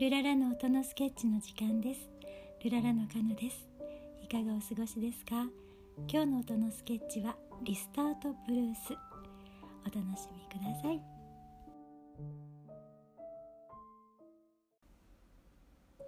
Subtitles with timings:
[0.00, 2.00] ルララの音のスケッチの時間です。
[2.64, 3.68] ルララのカノです。
[4.22, 5.46] いかがお過ごしですか？
[6.10, 8.94] 今日の音のスケッチはリスタートブルース。
[9.82, 11.00] お楽しみください。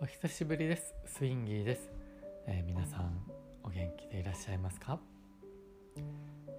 [0.00, 0.94] お久しぶりです。
[1.04, 1.92] スインギーです、
[2.46, 3.22] えー、皆さん
[3.62, 4.98] お元気でいらっしゃいますか、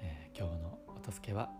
[0.00, 1.50] えー、今日の音スケは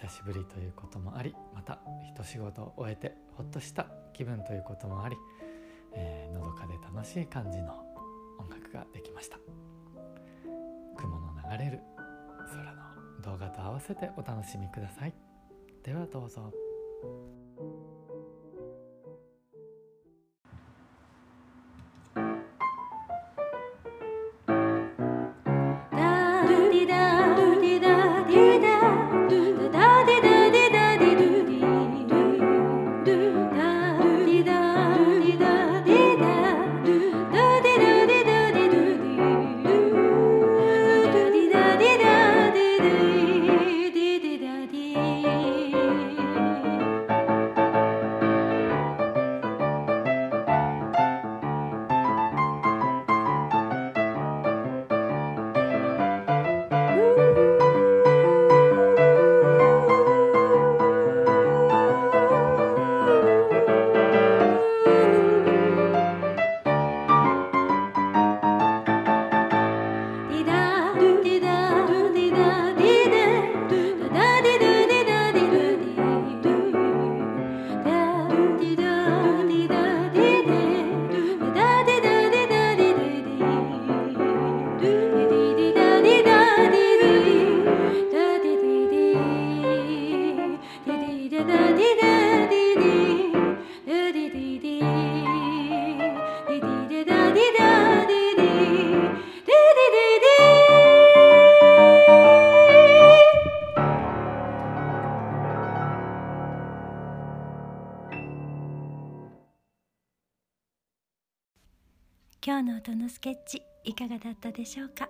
[0.00, 1.78] 久しぶりということもありまた
[2.14, 5.16] 一仕事を終えてほっとした気分ということもあり、
[5.94, 7.72] えー、のどかで楽しい感じの
[8.38, 9.38] 音楽ができました。
[10.98, 11.80] 雲の流れる
[12.50, 15.14] 空の動画と合わせてお楽しみください。
[15.82, 16.52] ではどうぞ。
[112.46, 115.08] 今日の音のスケッチいかがだったでしょうか？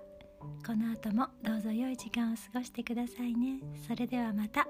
[0.66, 3.60] この後もどうぞ良い時間を過ごしてくださいね。
[3.86, 4.66] それではまた。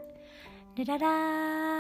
[0.75, 1.76] ルララー。